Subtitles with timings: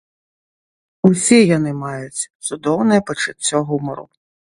[1.09, 4.05] Усе яны маюць цудоўнае пачуццё гумару.